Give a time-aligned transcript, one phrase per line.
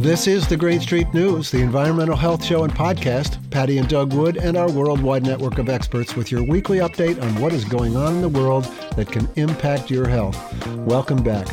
[0.00, 3.38] This is the Green Street News, the environmental health show and podcast.
[3.50, 7.38] Patti and Doug Wood and our worldwide network of experts with your weekly update on
[7.38, 8.64] what is going on in the world
[8.96, 10.38] that can impact your health.
[10.86, 11.46] Welcome back.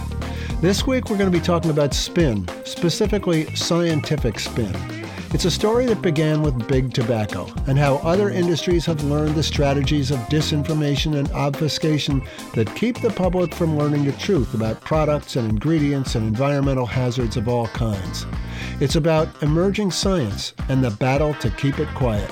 [0.61, 4.96] This week we're going to be talking about spin, specifically scientific spin.
[5.33, 9.43] It's a story that began with big tobacco and how other industries have learned the
[9.43, 12.21] strategies of disinformation and obfuscation
[12.55, 17.35] that keep the public from learning the truth about products and ingredients and environmental hazards
[17.35, 18.25] of all kinds.
[18.79, 22.31] It's about emerging science and the battle to keep it quiet.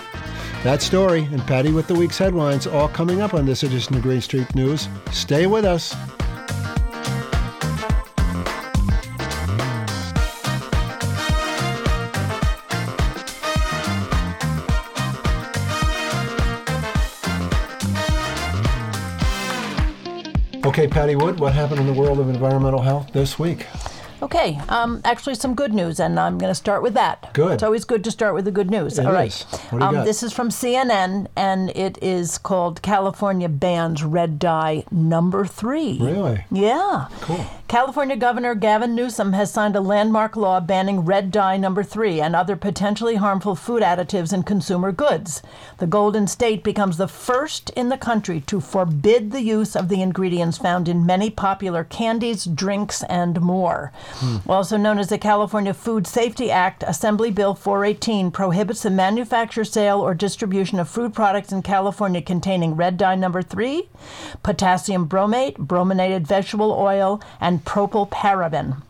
[0.64, 4.04] That story and Patti with the week's headlines all coming up on this edition of
[4.04, 4.88] Green Street News.
[5.12, 5.94] Stay with us.
[20.76, 23.66] Okay, Patti Wood, what happened in the world of environmental health this week?
[24.22, 27.34] Okay, um, actually, some good news, and I'm going to start with that.
[27.34, 27.54] Good.
[27.54, 29.00] It's always good to start with the good news.
[29.00, 29.28] It All right.
[29.30, 29.44] is.
[29.44, 30.06] What do you um, got?
[30.06, 35.98] This is from CNN, and it is called California Bans Red Dye Number Three.
[35.98, 36.44] Really?
[36.52, 37.08] Yeah.
[37.22, 37.46] Cool.
[37.68, 42.36] California Governor Gavin Newsom has signed a landmark law banning red dye number three and
[42.36, 45.42] other potentially harmful food additives in consumer goods.
[45.80, 50.04] The Golden State becomes the first in the country to forbid the use of the
[50.04, 53.92] ingredients found in many popular candies, drinks, and more.
[54.48, 60.00] Also known as the California Food Safety Act, Assembly Bill 418 prohibits the manufacture, sale,
[60.00, 63.90] or distribution of food products in California containing red dye number three,
[64.44, 68.82] potassium bromate, brominated vegetable oil, and propylparaben.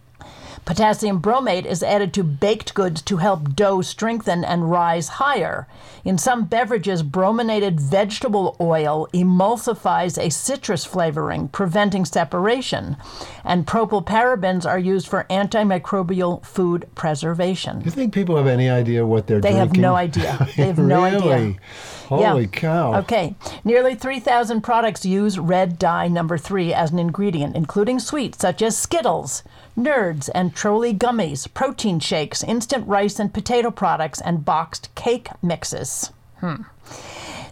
[0.65, 5.67] Potassium bromate is added to baked goods to help dough strengthen and rise higher.
[6.03, 12.97] In some beverages, brominated vegetable oil emulsifies a citrus flavoring, preventing separation.
[13.43, 17.81] And propylparabens are used for antimicrobial food preservation.
[17.85, 19.45] You think people have any idea what they're doing?
[19.55, 20.49] They have no idea.
[20.57, 21.37] They have no idea.
[21.37, 21.59] Really?
[22.07, 22.95] Holy cow.
[22.99, 23.35] Okay.
[23.63, 28.77] Nearly 3,000 products use red dye number three as an ingredient, including sweets such as
[28.77, 29.43] Skittles,
[29.77, 36.11] Nerds, and Trolli gummies, protein shakes, instant rice and potato products, and boxed cake mixes.
[36.39, 36.63] Hmm.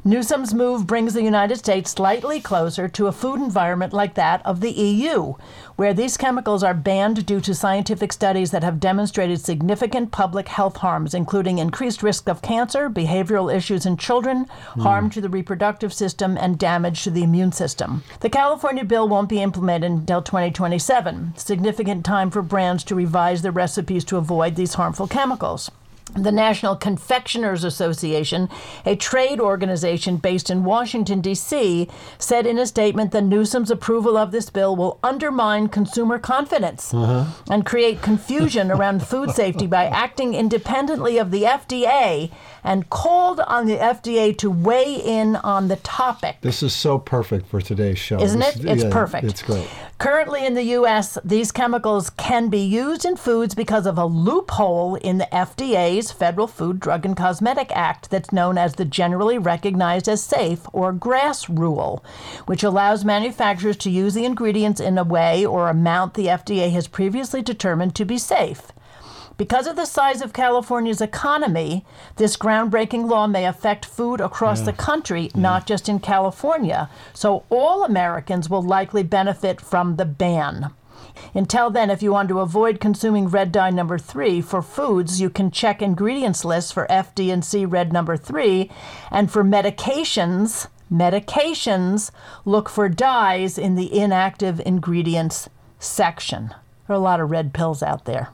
[0.05, 4.59] Newsom's move brings the United States slightly closer to a food environment like that of
[4.59, 5.35] the EU,
[5.77, 10.75] where these chemicals are banned due to scientific studies that have demonstrated significant public health
[10.75, 14.45] harms, including increased risk of cancer, behavioral issues in children,
[14.81, 18.03] harm to the reproductive system, and damage to the immune system.
[18.19, 23.53] The California bill won't be implemented until 2027, significant time for brands to revise their
[23.53, 25.71] recipes to avoid these harmful chemicals.
[26.15, 28.49] The National Confectioners Association,
[28.85, 31.87] a trade organization based in Washington, D.C.,
[32.19, 37.25] said in a statement that Newsom's approval of this bill will undermine consumer confidence uh-huh.
[37.49, 42.31] and create confusion around food safety by acting independently of the FDA
[42.63, 46.37] and called on the FDA to weigh in on the topic.
[46.41, 48.21] This is so perfect for today's show.
[48.21, 48.65] Isn't This it?
[48.65, 49.25] It's yeah, perfect.
[49.25, 49.67] It's great.
[50.03, 54.95] Currently in the U.S., these chemicals can be used in foods because of a loophole
[54.95, 60.09] in the FDA's Federal Food, Drug, and Cosmetic Act that's known as the Generally Recognized
[60.09, 62.03] as Safe or GRAS rule,
[62.47, 66.89] which allows manufacturers to use the ingredients in a way or amount the FDA has
[66.89, 68.72] previously determined to be safe.
[69.35, 71.85] Because of the size of California's economy,
[72.17, 75.41] this groundbreaking law may affect food across the country, mm-hmm.
[75.41, 76.89] not just in California.
[77.13, 80.71] So all Americans will likely benefit from the ban.
[81.33, 85.29] Until then, if you want to avoid consuming red dye number three for foods, you
[85.29, 88.69] can check ingredients lists for FD and C red number three,
[89.11, 92.11] and for medications, medications,
[92.45, 96.49] look for dyes in the inactive ingredients section.
[96.87, 98.29] There are a lot of red pills out there.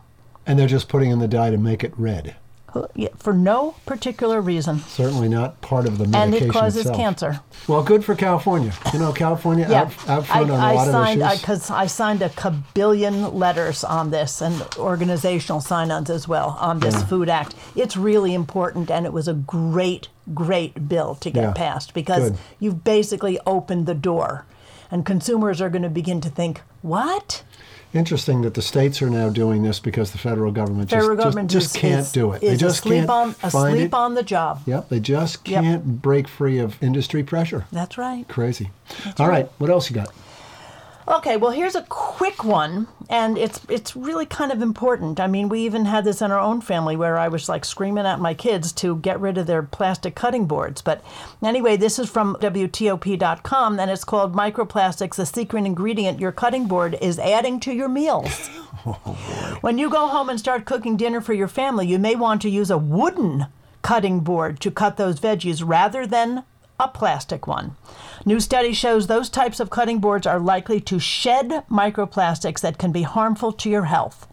[0.49, 2.35] And they're just putting in the dye to make it red.
[2.73, 4.79] Uh, yeah, for no particular reason.
[4.79, 6.33] Certainly not part of the medication.
[6.33, 6.97] And it causes itself.
[6.97, 7.39] cancer.
[7.67, 8.73] Well, good for California.
[8.93, 11.41] You know, California Yeah, out, out front I, on a I lot signed of issues.
[11.41, 17.01] because I, signed a kabillion letters on this and organizational sign-ons as well on this
[17.03, 17.55] Food Act.
[17.75, 22.31] It's really important, and it was a great, great bill to get Yeah, passed because
[22.31, 22.39] good.
[22.59, 24.45] you've basically opened the door,
[24.91, 27.41] and consumers are going to begin to think, "What?
[27.93, 31.49] Interesting that the states are now doing this because the federal government Federal just, government
[31.49, 32.41] just, just is- can't is- do it.
[32.41, 33.93] They just asleep can't on asleep it.
[33.93, 34.61] on the job.
[34.67, 37.65] Yep, they just can't break free of industry pressure.
[37.71, 38.27] That's right.
[38.27, 38.69] Crazy.
[39.17, 40.13] All right, what else you got?
[41.09, 45.19] Okay, well here's a quick one, and it's it's really kind of important.
[45.19, 48.05] I mean, we even had this in our own family where I was like screaming
[48.05, 50.83] at my kids to get rid of their plastic cutting boards.
[50.83, 51.03] But
[51.43, 56.95] anyway, this is from WTOP.com, and it's called "Microplastics: The Secret Ingredient Your Cutting Board
[57.01, 58.49] is Adding to Your Meals."
[58.85, 62.41] Oh, when you go home and start cooking dinner for your family, you may want
[62.43, 63.47] to use a wooden
[63.81, 66.45] cutting board to cut those veggies rather than
[66.79, 67.75] a plastic one.
[68.25, 72.91] New study shows those types of cutting boards are likely to shed microplastics that can
[72.91, 74.27] be harmful to your health.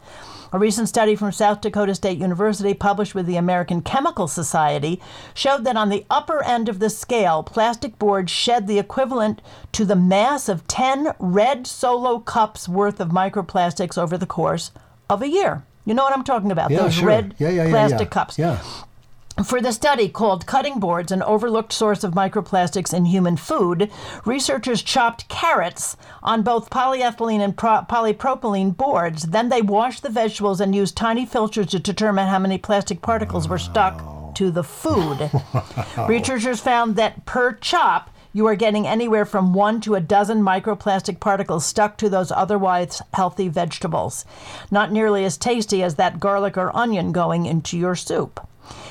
[0.53, 5.01] A recent study from South Dakota State University, published with the American Chemical Society,
[5.35, 9.43] showed that on the upper end of the scale, plastic boards shed the equivalent
[9.73, 14.71] to the mass of 10 red solo cups worth of microplastics over the course
[15.11, 15.65] of a year.
[15.85, 16.71] You know what I'm talking about?
[16.71, 17.07] Yeah, Those sure.
[17.07, 18.39] red yeah, yeah, plastic cups.
[18.39, 18.63] Yeah.
[19.45, 23.91] For the study called Cutting Boards, an overlooked source of microplastics in human food,
[24.25, 29.25] researchers chopped carrots on both polyethylene and pro- polypropylene boards.
[29.25, 33.47] Then they washed the vegetables and used tiny filters to determine how many plastic particles
[33.47, 35.31] were stuck to the food.
[36.09, 41.21] Researchers found that per chop, you are getting anywhere from one to a dozen microplastic
[41.21, 44.25] particles stuck to those otherwise healthy vegetables.
[44.71, 48.41] Not nearly as tasty as that garlic or onion going into your soup.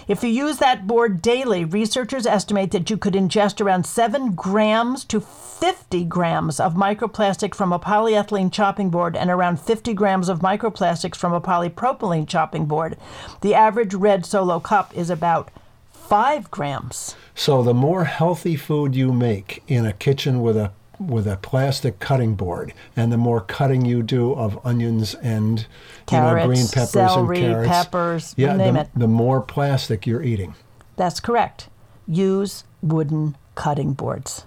[0.08, 5.04] If you use that board daily, researchers estimate that you could ingest around 7 grams
[5.06, 10.42] to 50 grams of microplastic from a polyethylene chopping board and around 50 grams of
[10.42, 12.98] microplastics from a polypropylene chopping board.
[13.42, 15.50] The average red solo cup is about
[15.92, 17.16] 5 grams.
[17.34, 22.00] So the more healthy food you make in a kitchen with a with a plastic
[22.00, 25.68] cutting board, and the more cutting you do of onions and
[26.06, 30.24] Carrots, you know green peppers celery, and carrots, peppers, yeah, the, the more plastic you're
[30.24, 30.56] eating.
[30.96, 31.70] That's correct.
[32.08, 34.46] Use wooden cutting boards.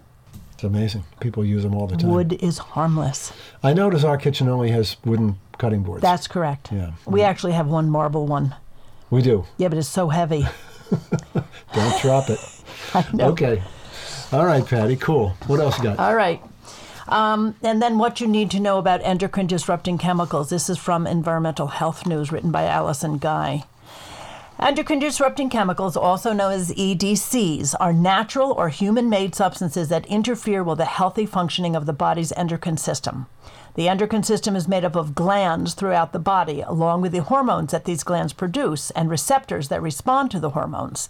[0.54, 1.04] It's amazing.
[1.20, 2.10] People use them all the time.
[2.10, 3.32] Wood is harmless.
[3.62, 6.02] I notice our kitchen only has wooden cutting boards.
[6.02, 6.72] That's correct.
[6.72, 6.92] Yeah.
[7.06, 8.54] We actually have one marble one.
[9.10, 9.44] we do.
[9.56, 10.46] Yeah, but it's so heavy.
[11.74, 12.40] Don't drop it.
[12.94, 13.28] I know.
[13.28, 13.62] Okay.
[14.30, 14.96] All right, Patti.
[14.96, 15.30] Cool.
[15.46, 15.98] What else you got?
[15.98, 16.42] All right.
[17.08, 20.50] Um, and then what you need to know about endocrine disrupting chemicals.
[20.50, 23.64] This is from Environmental Health News, written by Allison Guy.
[24.60, 30.62] Endocrine disrupting chemicals, also known as EDCs, are natural or human made substances that interfere
[30.62, 33.26] with the healthy functioning of the body's endocrine system.
[33.78, 37.70] The endocrine system is made up of glands throughout the body, along with the hormones
[37.70, 41.08] that these glands produce and receptors that respond to the hormones.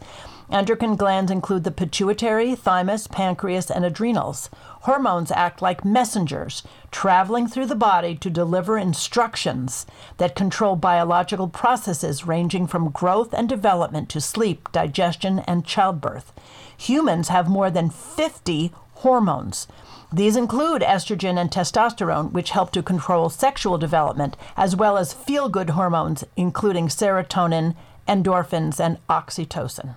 [0.51, 4.51] Endocrine glands include the pituitary, thymus, pancreas, and adrenals.
[4.83, 9.87] Hormones act like messengers, traveling through the body to deliver instructions
[10.19, 16.35] that control biological processes ranging from growth and development to sleep, digestion, and childbirth.
[16.77, 19.69] Humans have more than 50 hormones.
[20.11, 25.51] These include estrogen and testosterone, which help to control sexual development, as well as feel
[25.51, 27.75] good hormones, including serotonin,
[28.09, 29.97] endorphins, and oxytocin.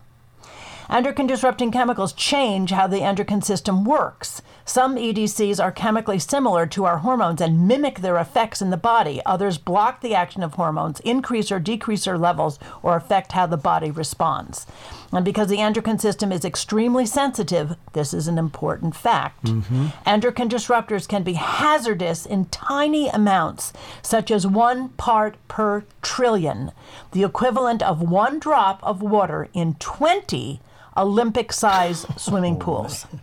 [0.90, 4.42] Endocrine disrupting chemicals change how the endocrine system works.
[4.72, 9.22] Some EDCs are chemically similar to our hormones and mimic their effects in the body.
[9.26, 13.58] Others block the action of hormones, increase or decrease their levels, or affect how the
[13.58, 14.66] body responds.
[15.12, 19.44] And because the endocrine system is extremely sensitive, this is an important fact.
[19.44, 19.88] Mm-hmm.
[20.06, 26.72] Endocrine disruptors can be hazardous in tiny amounts, such as one part per trillion,
[27.12, 30.62] the equivalent of one drop of water in 20
[30.96, 33.06] Olympic size swimming pools.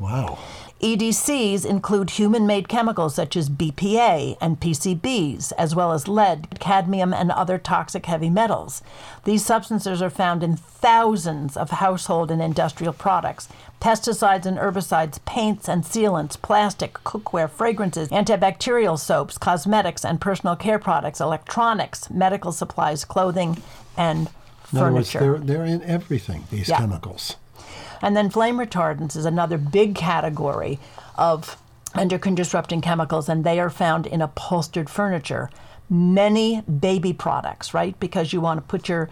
[0.00, 0.38] Wow.
[0.80, 7.12] EDCs include human made chemicals such as BPA and PCBs, as well as lead, cadmium,
[7.12, 8.82] and other toxic heavy metals.
[9.24, 13.46] These substances are found in thousands of household and industrial products.
[13.78, 20.78] Pesticides and herbicides, paints and sealants, plastic, cookware, fragrances, antibacterial soaps, cosmetics and personal care
[20.78, 23.62] products, electronics, medical supplies, clothing,
[23.98, 24.30] and
[24.72, 25.38] In other words, furniture.
[25.38, 26.78] they're, they're in everything, these Yeah.
[26.78, 27.36] chemicals.
[28.02, 30.78] And then flame retardants is another big category
[31.16, 31.56] of
[31.94, 35.50] endocrine disrupting chemicals, and they are found in upholstered furniture.
[35.88, 37.98] Many baby products, right?
[37.98, 39.10] Because you want to put your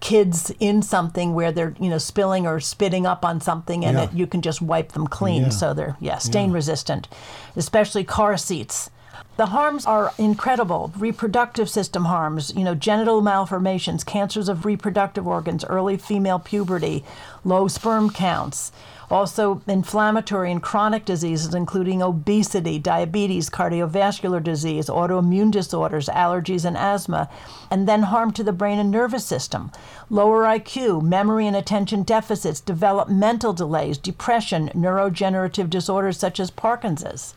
[0.00, 4.04] kids in something where they're, you know, spilling or spitting up on something and Yeah.
[4.04, 5.48] it, you can just wipe them clean Yeah.
[5.48, 7.08] so they're, yeah, stain resistant,
[7.54, 8.90] especially car seats.
[9.36, 10.92] The harms are incredible.
[10.96, 17.04] Reproductive system harms, you know, genital malformations, cancers of reproductive organs, early female puberty,
[17.44, 18.72] low sperm counts.
[19.10, 27.28] Also, inflammatory and chronic diseases, including obesity, diabetes, cardiovascular disease, autoimmune disorders, allergies, and asthma.
[27.70, 29.70] And then harm to the brain and nervous system.
[30.08, 37.34] Lower IQ, memory and attention deficits, developmental delays, depression, neurodegenerative disorders such as Parkinson's.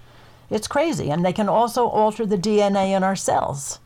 [0.50, 3.80] It's crazy, and they can also alter the DNA in our cells.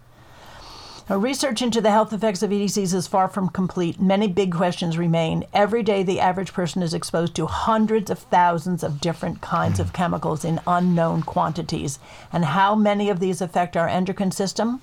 [1.09, 3.99] Now, research into the health effects of EDCs is far from complete.
[3.99, 5.43] Many big questions remain.
[5.53, 9.91] Every day, the average person is exposed to hundreds of thousands of different kinds of
[9.91, 11.99] chemicals in unknown quantities.
[12.31, 14.79] And how many of these affect our endocrine system?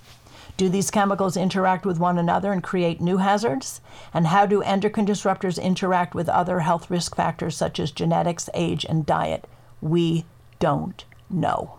[0.59, 3.81] Do these chemicals interact with one another and create new hazards?
[4.13, 8.85] And how do endocrine disruptors interact with other health risk factors such as genetics, age,
[8.87, 9.47] and diet?
[9.81, 10.27] We
[10.59, 11.77] don't know.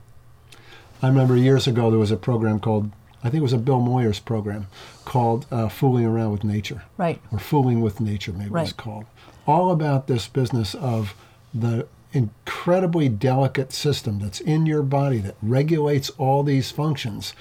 [1.02, 2.92] I remember years ago there was a program called,
[3.24, 4.68] I think it was a Bill Moyers program
[5.06, 6.84] called uh, Fooling Around with Nature.
[6.98, 7.22] Right.
[7.32, 8.64] Or Fooling with Nature, maybe Right.
[8.64, 9.06] it's called.
[9.48, 11.16] All about this business of
[11.54, 17.34] the incredibly delicate system that's in your body that regulates all these functions.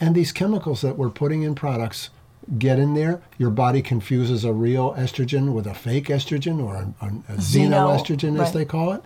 [0.00, 2.10] And these chemicals that we're putting in products
[2.58, 3.22] get in there.
[3.38, 7.70] Your body confuses a real estrogen with a fake estrogen or a, a, a Xeno,
[7.70, 8.52] xenoestrogen, as right.
[8.52, 9.02] they call it.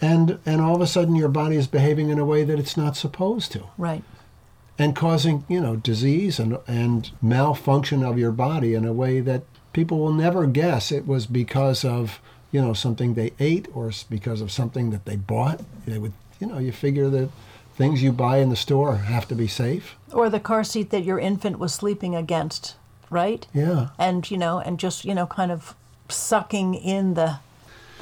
[0.00, 2.76] And, and all of a sudden, your body is behaving in a way that it's
[2.76, 4.02] not supposed to Right.
[4.78, 9.42] and causing you know disease and and malfunction of your body in a way that
[9.72, 12.20] people will never guess it was because of
[12.50, 16.46] you know something they ate or because of something that they bought they would you
[16.48, 17.28] know you figure that
[17.76, 21.04] things you buy in the store have to be safe Or the car seat that
[21.04, 22.74] your infant was sleeping against,
[23.10, 23.46] right?
[23.54, 25.74] yeah And, you know, and just, you know, kind of
[26.08, 27.38] sucking in the.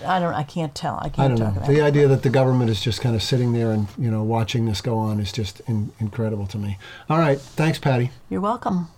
[0.04, 0.34] I don't.
[0.34, 0.98] I can't tell.
[1.00, 1.60] I can't I don't talk know.
[1.62, 1.82] about The it.
[1.82, 4.80] idea that the government is just kind of sitting there and you know watching this
[4.80, 6.78] go on is just in, incredible to me.
[7.08, 8.10] All right, thanks, Patti.
[8.28, 8.88] You're welcome.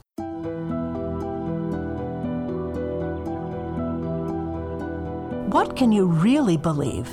[5.51, 7.09] What can you really believe?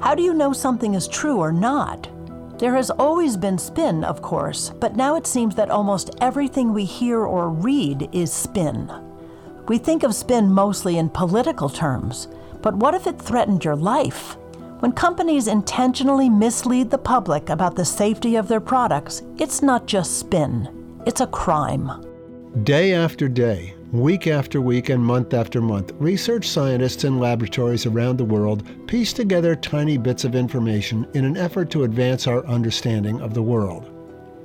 [0.00, 2.08] How do you know something is true or not?
[2.58, 6.84] There has always been spin, of course, but now it seems that almost everything we
[6.84, 8.90] hear or read is spin.
[9.66, 12.28] We think of spin mostly in political terms,
[12.62, 14.36] but what if it threatened your life?
[14.80, 20.18] When companies intentionally mislead the public about the safety of their products, it's not just
[20.18, 20.68] spin,
[21.06, 21.90] it's a crime.
[22.62, 28.16] Day after day, week after week, and month after month, research scientists in laboratories around
[28.16, 33.20] the world piece together tiny bits of information in an effort to advance our understanding
[33.20, 33.90] of the world.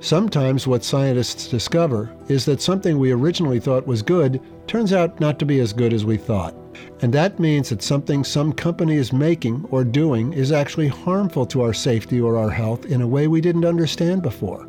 [0.00, 5.38] Sometimes what scientists discover is that something we originally thought was good turns out not
[5.38, 6.54] to be as good as we thought.
[7.00, 11.62] And that means that something some company is making or doing is actually harmful to
[11.62, 14.64] our safety or our health in a way we didn't understand before.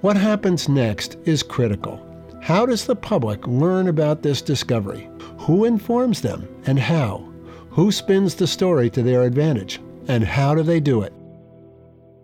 [0.00, 2.04] What happens next is critical.
[2.40, 5.08] How does the public learn about this discovery?
[5.38, 7.28] Who informs them and how?
[7.70, 9.80] Who spins the story to their advantage?
[10.08, 11.12] And how do they do it?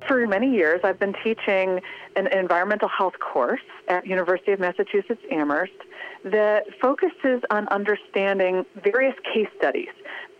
[0.09, 1.83] For many years, I've been teaching
[2.17, 5.75] an environmental health course at University of Massachusetts Amherst
[6.25, 9.91] that focuses on understanding various case studies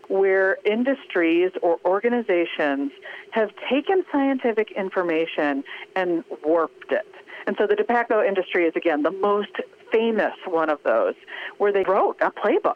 [0.07, 2.91] where industries or organizations
[3.29, 5.63] have taken scientific information
[5.95, 7.05] and warped it.
[7.45, 9.51] And so the tobacco industry is, again, the most
[9.91, 11.15] famous one of those,
[11.57, 12.75] where they wrote a playbook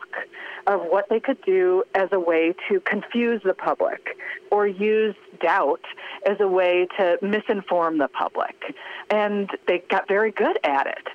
[0.68, 4.18] of what they could do as a way to confuse the public
[4.52, 5.82] or use doubt
[6.26, 8.76] as a way to misinform the public.
[9.10, 11.08] And they got very good at it.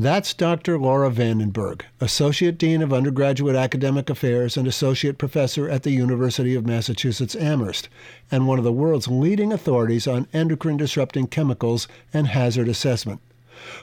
[0.00, 0.78] That's Dr.
[0.78, 6.64] Laura Vandenberg, Associate Dean of Undergraduate Academic Affairs and Associate Professor at the University of
[6.64, 7.88] Massachusetts Amherst,
[8.30, 13.20] and one of the world's leading authorities on endocrine disrupting chemicals and hazard assessment.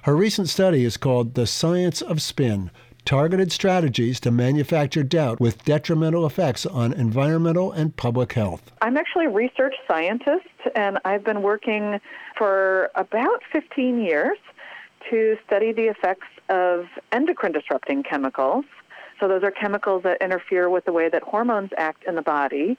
[0.04, 2.72] Her recent study is called The Science of Spin
[3.06, 8.72] Targeted Strategies to Manufacture Doubt with Detrimental Effects on Environmental and Public Health.
[8.82, 12.00] I'm actually a research scientist, and I've been working
[12.36, 14.38] for about 15 years
[15.12, 18.66] to study the effects of endocrine disrupting chemicals.
[19.20, 22.78] So, those are chemicals that interfere with the way that hormones act in the body.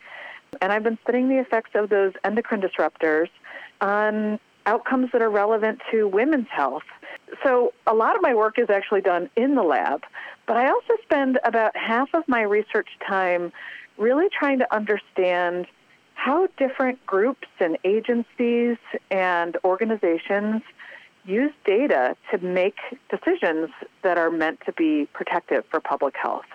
[0.60, 3.28] And I've been studying the effects of those endocrine disruptors
[3.80, 6.82] on outcomes that are relevant to women's health.
[7.44, 10.02] So, a lot of my work is actually done in the lab,
[10.46, 13.52] but I also spend about half of my research time
[13.98, 15.66] really trying to understand
[16.14, 18.76] how different groups and agencies
[19.10, 20.62] and organizations
[21.24, 22.76] use data to make
[23.10, 23.70] decisions
[24.02, 26.46] that are meant to be protective for public health.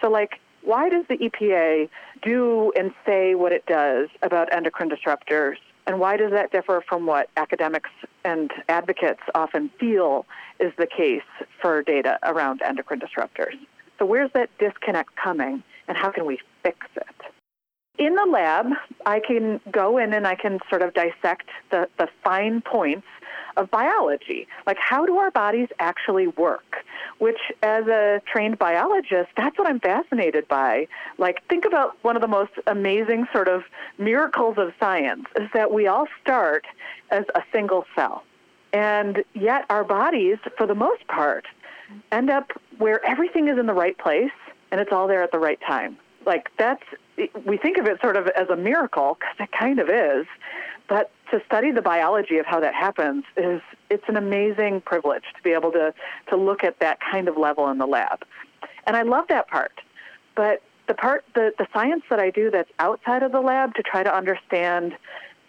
[0.00, 1.88] So, like, why does the EPA
[2.22, 5.56] do and say what it does about endocrine disruptors?
[5.86, 7.90] And why does that differ from what academics
[8.24, 10.26] and advocates often feel
[10.58, 11.22] is the case
[11.60, 13.54] for data around endocrine disruptors?
[13.98, 17.04] So, where's that disconnect coming, and how can we fix it?
[17.98, 18.66] In the lab,
[19.04, 23.06] I can go in and I can sort of dissect the, the fine points
[23.56, 24.46] of biology.
[24.66, 26.84] Like, how do our bodies actually work?
[27.18, 30.88] Which, as a trained biologist, that's what I'm fascinated by.
[31.18, 33.64] Like, think about one of the most amazing sort of
[33.98, 36.66] miracles of science is that we all start
[37.10, 38.24] as a single cell.
[38.72, 41.46] And yet, our bodies, for the most part,
[42.12, 44.30] end up where everything is in the right place
[44.70, 45.98] and it's all there at the right time.
[46.24, 46.82] Like, that's,
[47.44, 50.26] we think of it sort of as a miracle because it kind of is.
[50.88, 55.42] But to study the biology of how that happens is it's an amazing privilege to
[55.42, 55.94] be able to
[56.28, 58.24] to look at that kind of level in the lab.
[58.86, 59.80] And I love that part.
[60.34, 63.82] But the part the, the science that I do that's outside of the lab to
[63.82, 64.96] try to understand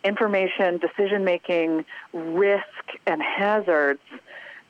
[0.03, 4.01] information, decision making, risk and hazards,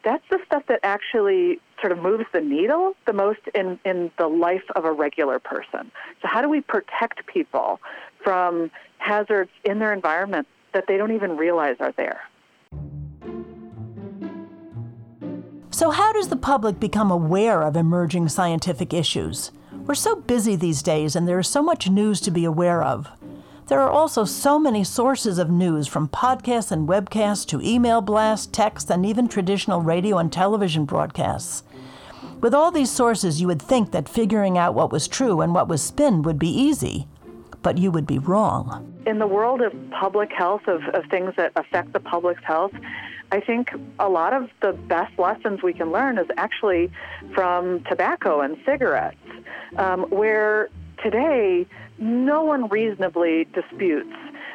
[0.04, 4.28] that's the stuff that actually sort of moves the needle the most in, in the
[4.28, 5.92] life of a regular person.
[6.22, 7.80] So how do we protect people
[8.24, 12.22] from hazards in their environment that they don't even realize are there?
[15.72, 19.52] So, how does the public become aware of emerging scientific issues?
[19.72, 23.10] We're so busy these days and there is so much news to be aware of.
[23.68, 28.48] There are also so many sources of news from podcasts and webcasts to email blasts,
[28.48, 31.64] texts, and even traditional radio and television broadcasts.
[32.42, 35.68] With all these sources, you would think that figuring out what was true and what
[35.68, 37.08] was spin would be easy,
[37.62, 38.88] but you would be wrong.
[39.06, 42.74] In the world of public health, of, of things that affect the public's health,
[43.32, 46.92] I think a lot of the best lessons we can learn is actually
[47.34, 49.18] from tobacco and cigarettes,
[49.78, 50.70] um, where
[51.02, 51.66] today
[51.98, 54.14] no one reasonably disputes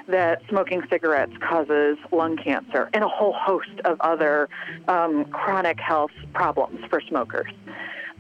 [0.09, 4.49] that smoking cigarettes causes lung cancer and a whole host of other
[4.89, 7.51] um, chronic health problems for smokers.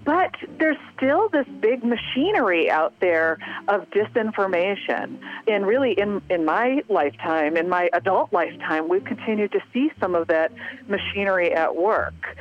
[0.06, 5.18] But there's still this big machinery out there of disinformation.
[5.48, 10.14] And really, in, in my lifetime, in my adult lifetime, we've continued to see some
[10.14, 10.52] of that
[10.86, 12.38] machinery at work.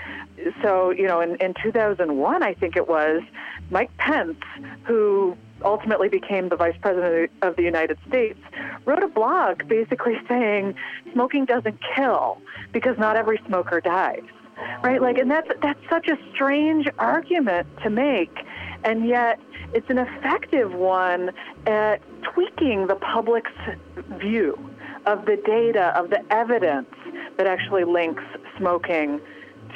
[0.61, 3.23] So, you know, in, in 2001, I think it was,
[3.71, 4.37] Mike Pence,
[4.83, 8.39] who ultimately became the vice president of the United States,
[8.85, 10.75] wrote a blog basically saying
[11.13, 12.39] smoking doesn't kill
[12.71, 14.21] because not every smoker dies.
[14.83, 15.01] Right?
[15.01, 18.45] Like and that's that's such a strange argument to make
[18.83, 19.39] and yet
[19.73, 21.31] it's an effective one
[21.65, 23.51] at tweaking the public's
[24.19, 24.57] view
[25.05, 26.89] of the data, of the evidence
[27.37, 28.23] that actually links
[28.57, 29.19] smoking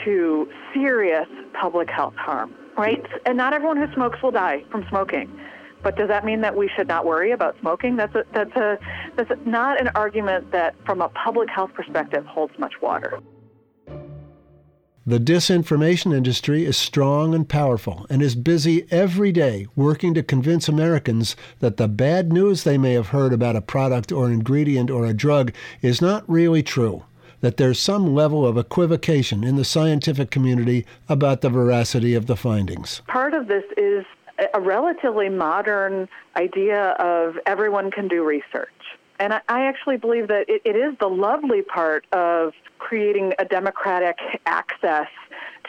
[0.06, 1.28] to serious
[1.60, 3.06] public health harm, right?
[3.26, 5.40] And not everyone who smokes will die from smoking.
[5.82, 7.96] But does that mean that we should not worry about smoking?
[7.96, 8.78] That's a, that's a
[9.16, 13.20] that's not an argument that, from a public health perspective, holds much water.
[15.10, 20.70] The disinformation industry is strong and powerful and is busy every day working to convince
[20.70, 25.08] Americans that the bad news they may have heard about a product or ingredient or
[25.08, 27.06] a drug is not really true,
[27.42, 32.36] that there's some level of equivocation in the scientific community about the veracity of the
[32.36, 33.02] findings.
[33.08, 34.06] Part of this is
[34.54, 38.70] a relatively modern idea of everyone can do research.
[39.20, 44.18] And I, actually believe that it, it is the lovely part of creating a democratic
[44.46, 45.08] access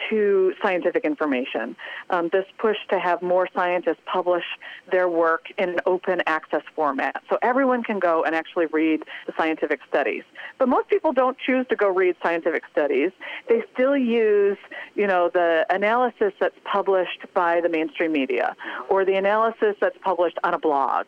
[0.09, 1.75] to scientific information.
[2.09, 4.45] Um, this push to have more scientists publish
[4.91, 7.21] their work in an open access format.
[7.29, 10.23] So everyone can go and actually read the scientific studies.
[10.57, 13.11] But most people don't choose to go read scientific studies.
[13.49, 14.57] They still use,
[14.95, 18.55] you know, the analysis that's published by the mainstream media
[18.89, 21.07] or the analysis that's published on a blog.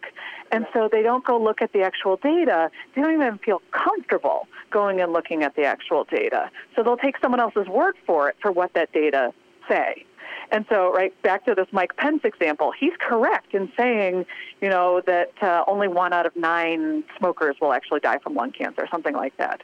[0.51, 2.69] And so they don't go look at the actual data.
[2.95, 6.49] They don't even feel comfortable going and looking at the actual data.
[6.75, 9.33] So they'll take someone else's word for it for what that data
[9.67, 10.05] say.
[10.51, 14.25] And so, right back to this Mike Pence example, he's correct in saying,
[14.61, 18.51] you know, that uh, only one out of nine smokers will actually die from lung
[18.51, 19.61] cancer, something like that.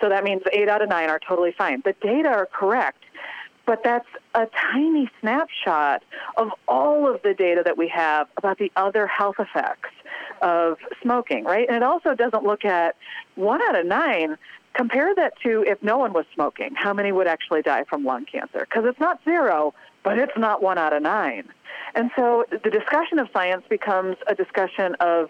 [0.00, 1.82] So that means eight out of nine are totally fine.
[1.84, 3.04] The data are correct,
[3.66, 6.02] but that's a tiny snapshot
[6.36, 9.90] of all of the data that we have about the other health effects
[10.40, 11.66] of smoking, right?
[11.68, 12.96] And it also doesn't look at
[13.36, 14.36] one out of nine.
[14.74, 18.24] Compare that to if no one was smoking, how many would actually die from lung
[18.24, 18.66] cancer?
[18.68, 21.48] Because it's not zero, but it's not one out of nine.
[21.94, 25.28] And so the discussion of science becomes a discussion of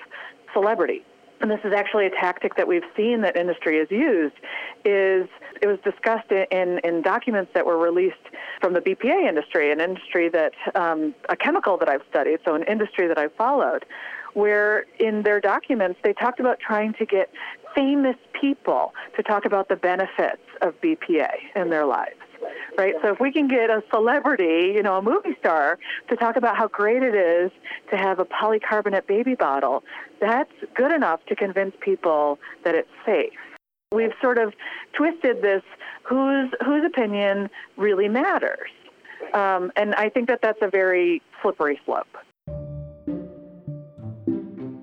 [0.53, 1.03] celebrity.
[1.41, 4.37] And this is actually a tactic that we've seen that industry has used.
[4.85, 5.29] Is
[5.61, 8.17] it was discussed in in documents that were released
[8.61, 12.65] from the BPA industry, an industry that um, a chemical that I've studied, so an
[12.65, 13.85] industry that I've followed,
[14.35, 17.31] where in their documents they talked about trying to get
[17.75, 22.17] famous people to talk about the benefits of BPA in their lives.
[22.77, 22.95] Right?
[23.03, 26.57] So if we can get a celebrity, you know, a movie star, to talk about
[26.57, 27.53] how great it is
[27.91, 29.85] to have a polycarbonate baby bottle,
[30.21, 33.33] that's good enough to convince people that it's safe.
[33.93, 34.55] We've sort of
[34.97, 35.63] twisted this
[36.03, 38.71] whose whose opinion really matters.
[39.35, 42.07] Um, and I think that that's a very slippery slope.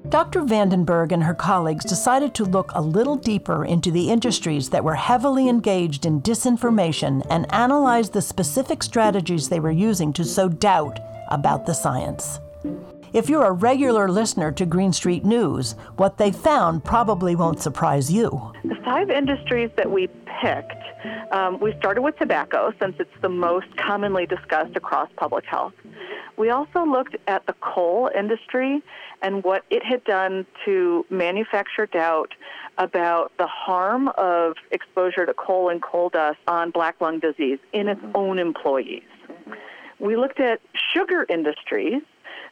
[0.10, 0.42] Dr.
[0.42, 4.96] Vandenberg and her colleagues decided to look a little deeper into the industries that were
[4.96, 11.00] heavily engaged in disinformation and analyze the specific strategies they were using to sow doubt
[11.30, 12.40] about the science.
[13.12, 18.12] If you're a regular listener to Green Street News, what they found probably won't surprise
[18.12, 18.54] you.
[18.64, 20.10] The five industries that we
[20.42, 20.84] picked,
[21.32, 25.74] um, we started with tobacco since it's the most commonly discussed across public health.
[26.38, 28.84] We also looked at the coal industry
[29.24, 32.34] and what it had done to manufacture doubt
[32.78, 37.88] about the harm of exposure to coal and coal dust on black lung disease in
[37.88, 39.04] its own employees.
[40.00, 40.62] We looked at
[40.94, 42.04] sugar industries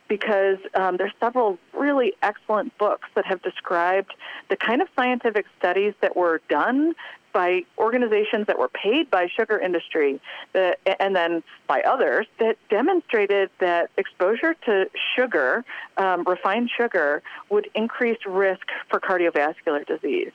[0.08, 4.13] because um, there's several really excellent books that have described
[4.50, 6.93] the kind of scientific studies that were done
[7.34, 10.20] by organizations that were paid by sugar industry
[10.54, 15.63] that, and then by others that demonstrated that exposure to sugar,
[15.98, 20.32] um, refined sugar, would increase risk for cardiovascular disease.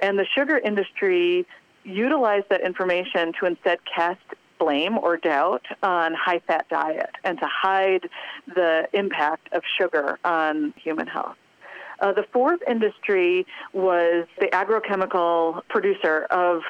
[0.00, 1.46] And the sugar industry
[1.84, 4.20] utilized that information to instead cast
[4.60, 8.08] blame or doubt on high fat diet and to hide
[8.54, 11.36] the impact of sugar on human health.
[12.00, 16.62] Uh, the fourth industry was the agrochemical producer of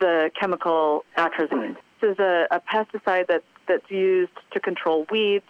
[0.00, 1.76] the chemical atrazine.
[2.00, 5.44] This is a, a pesticide that's, that's used to control weeds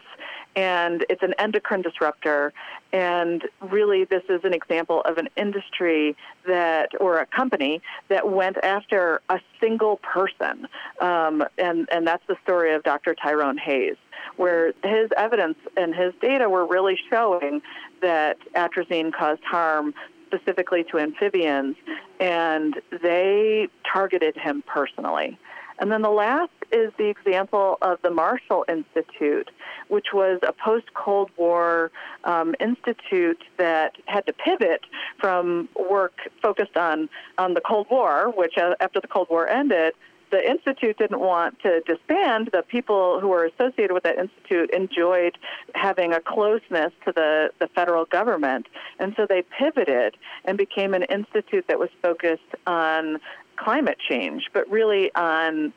[0.56, 2.52] and it's an endocrine disruptor.
[2.92, 8.56] And really, this is an example of an industry that, or a company that went
[8.62, 10.68] after a single person.
[11.00, 13.14] Um, and, and that's the story of Dr.
[13.14, 13.96] Tyrone Hayes,
[14.36, 17.62] where his evidence and his data were really showing
[18.00, 19.94] that atrazine caused harm
[20.26, 21.76] specifically to amphibians,
[22.20, 25.38] and they targeted him personally.
[25.78, 29.50] And then the last is the example of the Marshall Institute,
[29.88, 31.90] which was a post Cold War
[32.24, 34.82] um, institute that had to pivot
[35.20, 37.08] from work focused on,
[37.38, 39.94] on the Cold War, which uh, after the Cold War ended,
[40.30, 42.50] the institute didn't want to disband.
[42.52, 45.38] The people who were associated with that institute enjoyed
[45.76, 48.66] having a closeness to the, the federal government,
[48.98, 53.20] and so they pivoted and became an institute that was focused on
[53.56, 55.72] climate change, but really on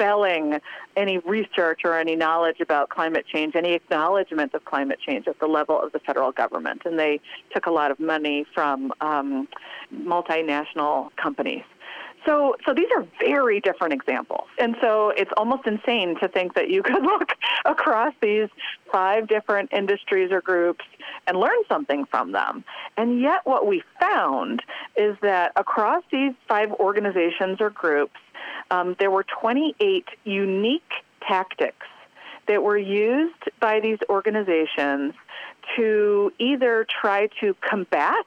[0.00, 0.60] dispelling
[0.96, 5.46] any research or any knowledge about climate change, any acknowledgement of climate change at the
[5.46, 6.82] level of the federal government.
[6.84, 7.20] And they
[7.52, 9.48] took a lot of money from um,
[9.94, 11.64] multinational companies.
[12.26, 14.46] So, so these are very different examples.
[14.58, 17.30] And so it's almost insane to think that you could look
[17.64, 18.48] across these
[18.92, 20.84] five different industries or groups
[21.26, 22.64] and learn something from them.
[22.96, 24.62] And yet, what we found
[24.96, 28.16] is that across these five organizations or groups,
[28.70, 30.92] um, there were 28 unique
[31.26, 31.86] tactics
[32.48, 35.14] that were used by these organizations
[35.76, 38.26] to either try to combat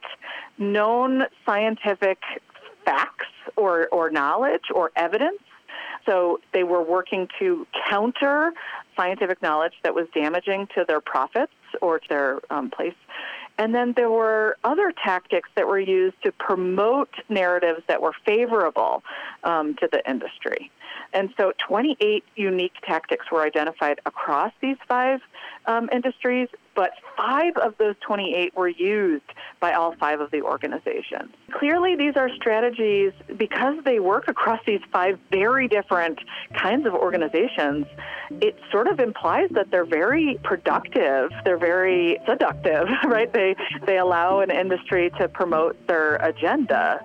[0.57, 2.19] known scientific
[2.85, 3.25] facts
[3.55, 5.39] or, or knowledge or evidence.
[6.05, 8.53] So they were working to counter
[8.95, 12.95] scientific knowledge that was damaging to their profits or to their um, place.
[13.57, 19.03] And then there were other tactics that were used to promote narratives that were favorable
[19.43, 20.71] um, to the industry.
[21.13, 25.19] And so 28 unique tactics were identified across these five
[25.67, 29.25] um, industries, but five of those 28 were used
[29.59, 31.31] by all five of the organizations.
[31.51, 36.19] Clearly, these are strategies because they work across these five very different
[36.55, 37.85] kinds of organizations.
[38.41, 43.31] It sort of implies that they're very productive, they're very seductive, right?
[43.31, 43.55] They,
[43.85, 46.99] they allow an industry to promote their agenda.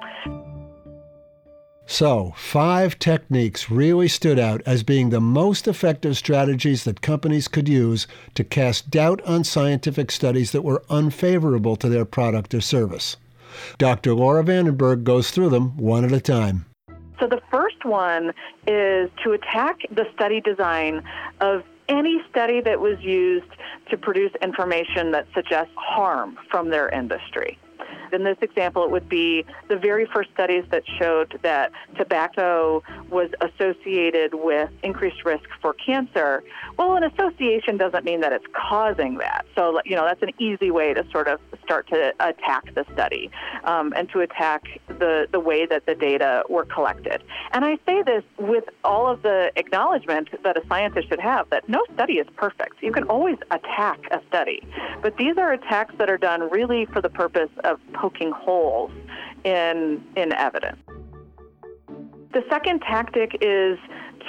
[1.90, 7.66] So, five techniques really stood out as being the most effective strategies that companies could
[7.66, 13.16] use to cast doubt on scientific studies that were unfavorable to their product or service.
[13.78, 14.14] Dr.
[14.14, 16.66] Laura Vandenberg goes through them one at a time.
[17.18, 18.34] So, the first one
[18.66, 21.02] is to attack the study design
[21.40, 23.50] of any study that was used
[23.88, 27.58] to produce information that suggests harm from their industry.
[28.12, 33.30] In this example, it would be the very first studies that showed that tobacco was
[33.40, 36.42] associated with increased risk for cancer.
[36.76, 39.46] Well, an association doesn't mean that it's causing that.
[39.54, 43.30] So, you know, that's an easy way to sort of start to attack the study
[43.64, 47.22] um, and to attack the, the way that the data were collected.
[47.52, 51.68] And I say this with all of the acknowledgement that a scientist should have that
[51.68, 52.82] no study is perfect.
[52.82, 54.66] You can always attack a study.
[55.02, 58.90] But these are attacks that are done really for the purpose of poking holes
[59.44, 60.78] in, in evidence.
[62.32, 63.78] The second tactic is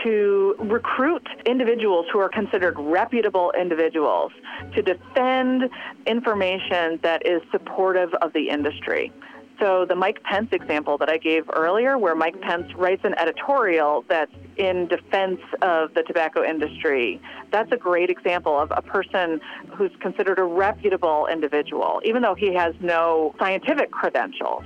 [0.03, 4.31] to recruit individuals who are considered reputable individuals
[4.73, 5.69] to defend
[6.07, 9.11] information that is supportive of the industry.
[9.59, 14.05] So the Mike Pence example that I gave earlier, where Mike Pence writes an editorial
[14.07, 17.19] that's in defense of the tobacco industry.
[17.51, 19.39] That's a great example of a person
[19.75, 24.63] who's considered a reputable individual, even though he has no scientific credentials.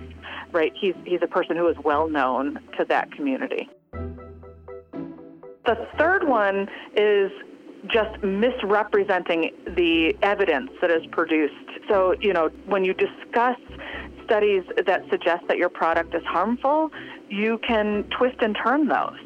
[0.52, 0.74] Right?
[0.80, 3.70] He's he's a person who is well known to that community.
[5.66, 7.32] The third one is
[7.88, 11.54] just misrepresenting the evidence that is produced.
[11.90, 13.58] So, you know, when you discuss
[14.26, 16.92] studies that suggest that your product is harmful,
[17.30, 19.18] you can twist and turn those.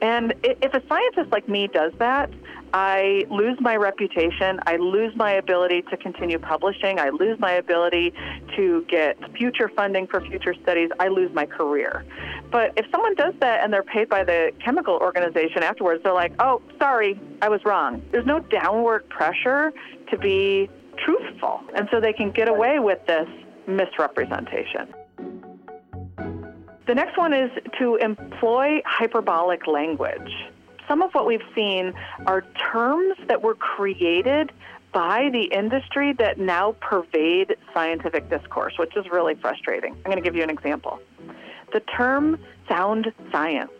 [0.00, 2.30] And if a scientist like me does that,
[2.72, 4.60] I lose my reputation.
[4.66, 6.98] I lose my ability to continue publishing.
[6.98, 8.12] I lose my ability
[8.56, 10.90] to get future funding for future studies.
[11.00, 12.04] I lose my career.
[12.50, 16.34] But if someone does that and they're paid by the chemical organization afterwards, they're like,
[16.38, 18.02] oh, sorry, I was wrong.
[18.12, 19.72] There's no downward pressure
[20.10, 20.68] to be
[21.04, 21.62] truthful.
[21.74, 23.28] And so they can get away with this
[23.66, 24.92] misrepresentation.
[26.88, 30.32] The next one is to employ hyperbolic language.
[30.88, 31.92] Some of what we've seen
[32.26, 32.40] are
[32.72, 34.52] terms that were created
[34.94, 39.92] by the industry that now pervade scientific discourse, which is really frustrating.
[39.96, 40.98] I'm going to give you an example.
[41.74, 42.38] The term
[42.70, 43.70] sound science.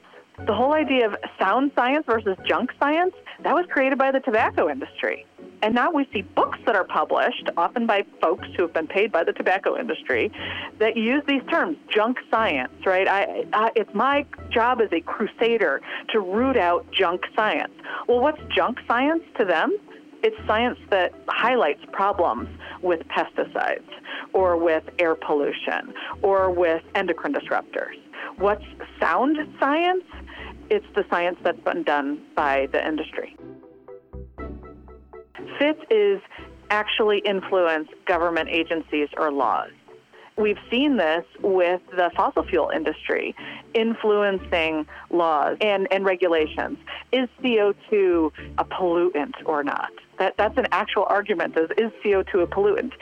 [0.46, 4.68] The whole idea of sound science versus junk science, that was created by the tobacco
[4.68, 5.24] industry.
[5.62, 9.10] And now we see books that are published, often by folks who have been paid
[9.10, 10.30] by the tobacco industry,
[10.78, 13.08] that use these terms, junk science, right?
[13.08, 17.72] I, I, it's my job as a crusader to root out junk science.
[18.06, 19.76] Well, what's junk science to them?
[20.22, 22.48] It's science that highlights problems
[22.82, 23.88] with pesticides
[24.32, 25.92] or with air pollution
[26.22, 27.94] or with endocrine disruptors.
[28.36, 28.64] What's
[29.00, 30.04] sound science?
[30.70, 33.36] It's the science that's been done by the industry.
[35.58, 36.20] Fifth is
[36.70, 39.70] actually influence government agencies or laws.
[40.36, 43.34] We've seen this with the fossil fuel industry
[43.74, 46.78] influencing laws and, and regulations.
[47.10, 49.90] Is CO2 a pollutant or not?
[50.18, 51.56] That, that's an actual argument.
[51.56, 52.92] Is, is CO2 a pollutant?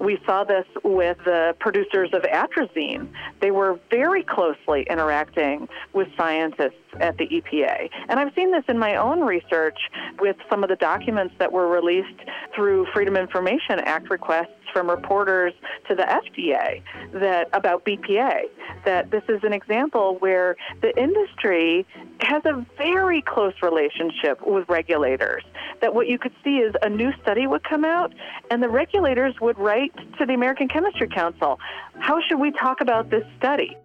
[0.00, 3.08] We saw this with the producers of atrazine.
[3.40, 7.90] They were very closely interacting with scientists at the EPA.
[8.08, 9.78] And I've seen this in my own research
[10.20, 12.20] with some of the documents that were released
[12.54, 15.52] through Freedom Information Act requests from reporters
[15.88, 16.82] to the FDA
[17.12, 18.42] that about BPA
[18.84, 21.86] that this is an example where the industry
[22.20, 25.44] has a very close relationship with regulators
[25.80, 28.12] that what you could see is a new study would come out
[28.50, 31.58] and the regulators would write to the American Chemistry Council
[31.98, 33.76] how should we talk about this study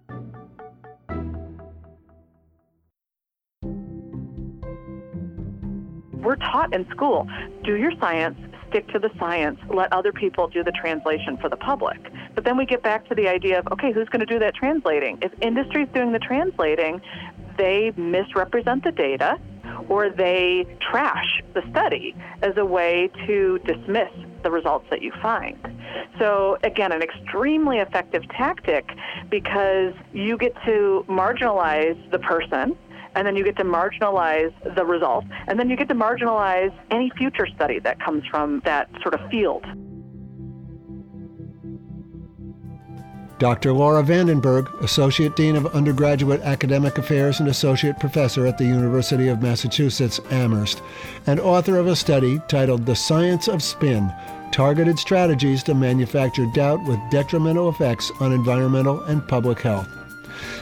[6.21, 7.27] we're taught in school
[7.63, 8.37] do your science,
[8.69, 11.97] stick to the science, let other people do the translation for the public.
[12.35, 14.55] But then we get back to the idea of okay, who's going to do that
[14.55, 15.17] translating?
[15.21, 17.01] If industry's doing the translating,
[17.57, 19.37] they misrepresent the data
[19.89, 24.11] or they trash the study as a way to dismiss
[24.43, 25.57] the results that you find.
[26.17, 28.89] So, again, an extremely effective tactic
[29.29, 32.77] because you get to marginalize the person
[33.15, 37.11] and then you get to marginalize the results, and then you get to marginalize any
[37.17, 39.65] future study that comes from that sort of field.
[43.39, 43.71] Dr.
[43.71, 49.41] Laura Vandenberg, Associate Dean of Undergraduate Academic Affairs and Associate Professor at the University of
[49.41, 50.81] Massachusetts Amherst,
[51.25, 54.13] and author of a study titled The Science of Spin
[54.51, 59.87] Targeted Strategies to Manufacture Doubt with Detrimental Effects on Environmental and Public Health.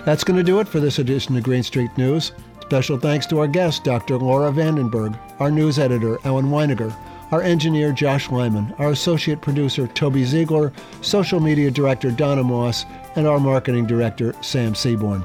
[0.06, 2.32] That's going to do it for this edition of Green Street News.
[2.62, 4.18] Special thanks to our guest, Dr.
[4.18, 6.96] Laura Vandenberg, our news editor, Ellen Weiniger,
[7.32, 12.86] our engineer, Josh Lyman, our associate producer, Toby Ziegler, social media director, Donna Moss,
[13.16, 15.24] and our marketing director, Sam Seaborn.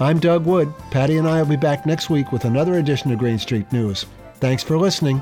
[0.00, 0.72] I'm Doug Wood.
[0.90, 4.06] Patti and I will be back next week with another edition of Green Street News.
[4.34, 5.20] Thanks for listening.